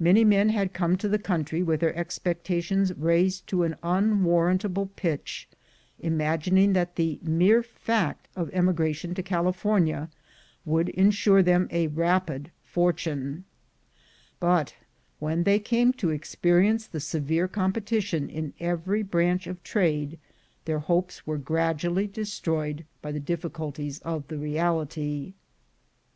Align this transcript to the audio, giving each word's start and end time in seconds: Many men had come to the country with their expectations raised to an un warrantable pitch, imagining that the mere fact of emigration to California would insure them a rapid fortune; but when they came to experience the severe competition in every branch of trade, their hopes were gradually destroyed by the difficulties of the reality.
Many 0.00 0.24
men 0.24 0.48
had 0.48 0.72
come 0.72 0.96
to 0.96 1.08
the 1.08 1.20
country 1.20 1.62
with 1.62 1.78
their 1.78 1.94
expectations 1.94 2.92
raised 2.94 3.46
to 3.46 3.62
an 3.62 3.76
un 3.80 4.24
warrantable 4.24 4.86
pitch, 4.96 5.46
imagining 6.00 6.72
that 6.72 6.96
the 6.96 7.20
mere 7.22 7.62
fact 7.62 8.26
of 8.34 8.50
emigration 8.52 9.14
to 9.14 9.22
California 9.22 10.10
would 10.64 10.88
insure 10.88 11.44
them 11.44 11.68
a 11.70 11.86
rapid 11.86 12.50
fortune; 12.64 13.44
but 14.40 14.74
when 15.20 15.44
they 15.44 15.60
came 15.60 15.92
to 15.92 16.10
experience 16.10 16.88
the 16.88 16.98
severe 16.98 17.46
competition 17.46 18.28
in 18.28 18.54
every 18.58 19.04
branch 19.04 19.46
of 19.46 19.62
trade, 19.62 20.18
their 20.64 20.80
hopes 20.80 21.24
were 21.24 21.38
gradually 21.38 22.08
destroyed 22.08 22.84
by 23.00 23.12
the 23.12 23.20
difficulties 23.20 24.00
of 24.00 24.26
the 24.26 24.38
reality. 24.38 25.34